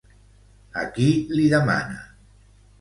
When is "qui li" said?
0.95-1.45